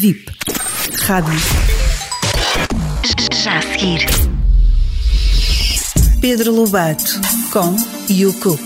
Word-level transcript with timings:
VIP. 0.00 0.24
Rádio. 1.02 1.38
Já 3.42 3.58
a 3.58 3.62
seguir. 3.62 4.06
Pedro 6.20 6.54
Lobato 6.54 7.20
com 7.52 7.76
You 8.10 8.32
Cook. 8.40 8.60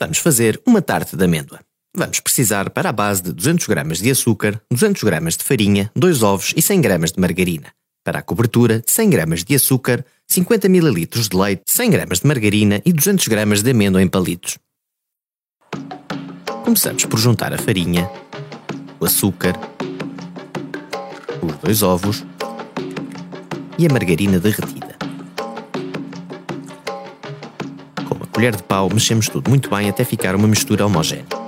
Vamos 0.00 0.18
fazer 0.18 0.60
uma 0.66 0.80
tarte 0.80 1.14
de 1.14 1.24
amêndoa. 1.24 1.60
Vamos 1.94 2.20
precisar 2.20 2.70
para 2.70 2.88
a 2.88 2.92
base 2.92 3.22
de 3.22 3.32
200 3.32 3.66
gramas 3.66 3.98
de 3.98 4.10
açúcar, 4.10 4.60
200 4.70 5.02
gramas 5.04 5.36
de 5.36 5.44
farinha, 5.44 5.90
2 5.94 6.22
ovos 6.22 6.54
e 6.56 6.62
100 6.62 6.80
gramas 6.80 7.12
de 7.12 7.20
margarina. 7.20 7.66
Para 8.04 8.18
a 8.18 8.22
cobertura, 8.22 8.82
100 8.86 9.08
gramas 9.08 9.42
de 9.42 9.54
açúcar, 9.54 10.04
50 10.28 10.66
ml 10.66 11.06
de 11.06 11.34
leite, 11.34 11.62
100 11.66 11.90
gramas 11.90 12.20
de 12.20 12.26
margarina 12.26 12.82
e 12.84 12.92
200 12.92 13.26
gramas 13.28 13.62
de 13.62 13.70
amêndoa 13.70 14.02
em 14.02 14.08
palitos. 14.08 14.58
Começamos 16.62 17.06
por 17.06 17.18
juntar 17.18 17.54
a 17.54 17.56
farinha, 17.56 18.10
o 19.00 19.06
açúcar, 19.06 19.58
os 21.40 21.56
dois 21.62 21.82
ovos 21.82 22.26
e 23.78 23.86
a 23.86 23.88
margarina 23.90 24.38
derretida. 24.38 24.96
Com 28.06 28.16
uma 28.16 28.26
colher 28.26 28.54
de 28.54 28.62
pau, 28.64 28.90
mexemos 28.92 29.30
tudo 29.30 29.48
muito 29.48 29.70
bem 29.70 29.88
até 29.88 30.04
ficar 30.04 30.36
uma 30.36 30.46
mistura 30.46 30.84
homogénea. 30.84 31.43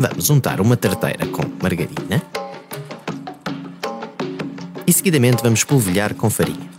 Vamos 0.00 0.30
untar 0.30 0.60
uma 0.60 0.76
tarteira 0.76 1.26
com 1.26 1.42
margarina 1.60 2.22
e 4.86 4.92
seguidamente 4.92 5.42
vamos 5.42 5.64
polvilhar 5.64 6.14
com 6.14 6.30
farinha. 6.30 6.70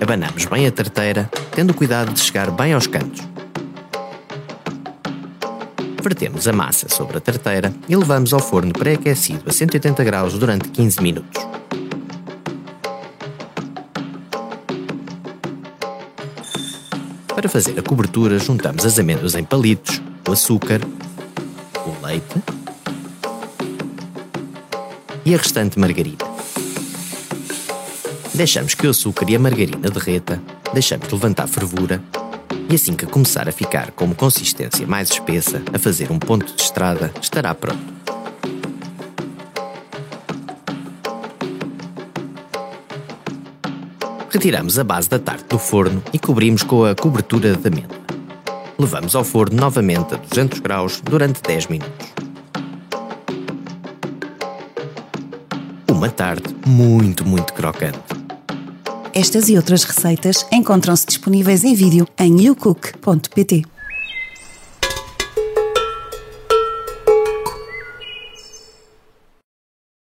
Abanamos 0.00 0.46
bem 0.46 0.66
a 0.66 0.72
tarteira, 0.72 1.30
tendo 1.52 1.72
cuidado 1.72 2.12
de 2.12 2.18
chegar 2.18 2.50
bem 2.50 2.72
aos 2.72 2.88
cantos. 2.88 3.22
Vertemos 6.02 6.48
a 6.48 6.52
massa 6.52 6.88
sobre 6.88 7.18
a 7.18 7.20
tarteira 7.20 7.72
e 7.88 7.94
levamos 7.94 8.32
ao 8.32 8.40
forno 8.40 8.72
pré-aquecido 8.72 9.44
a 9.48 9.52
180 9.52 10.02
graus 10.02 10.34
durante 10.34 10.68
15 10.68 11.00
minutos. 11.00 11.46
Para 17.28 17.48
fazer 17.48 17.78
a 17.78 17.82
cobertura, 17.82 18.40
juntamos 18.40 18.84
as 18.84 18.98
amêndoas 18.98 19.36
em 19.36 19.44
palitos, 19.44 20.02
o 20.28 20.32
açúcar, 20.32 20.80
o 21.86 22.04
leite 22.04 22.56
e 25.26 25.34
a 25.34 25.38
restante 25.38 25.76
margarina. 25.76 26.18
Deixamos 28.32 28.74
que 28.74 28.86
o 28.86 28.90
açúcar 28.90 29.28
e 29.28 29.34
a 29.34 29.38
margarina 29.40 29.90
derreta, 29.90 30.40
deixamos 30.72 31.10
levantar 31.10 31.48
fervura 31.48 32.00
e 32.70 32.76
assim 32.76 32.94
que 32.94 33.06
começar 33.06 33.48
a 33.48 33.52
ficar 33.52 33.90
com 33.90 34.04
uma 34.04 34.14
consistência 34.14 34.86
mais 34.86 35.10
espessa, 35.10 35.60
a 35.74 35.78
fazer 35.80 36.12
um 36.12 36.18
ponto 36.18 36.54
de 36.54 36.62
estrada, 36.62 37.12
estará 37.20 37.52
pronto. 37.56 37.96
Retiramos 44.30 44.78
a 44.78 44.84
base 44.84 45.08
da 45.08 45.18
tarte 45.18 45.46
do 45.48 45.58
forno 45.58 46.00
e 46.12 46.20
cobrimos 46.20 46.62
com 46.62 46.84
a 46.84 46.94
cobertura 46.94 47.56
de 47.56 47.66
amêndoa. 47.66 47.98
Levamos 48.78 49.16
ao 49.16 49.24
forno 49.24 49.56
novamente 49.56 50.14
a 50.14 50.18
200 50.18 50.60
graus 50.60 51.00
durante 51.00 51.42
10 51.42 51.66
minutos. 51.66 52.15
Uma 55.96 56.10
tarte 56.10 56.54
muito, 56.66 57.26
muito 57.26 57.54
crocante. 57.54 57.98
Estas 59.14 59.48
e 59.48 59.56
outras 59.56 59.82
receitas 59.82 60.46
encontram-se 60.52 61.06
disponíveis 61.06 61.64
em 61.64 61.74
vídeo 61.74 62.06
em 62.18 62.38
youcook.pt. 62.38 63.64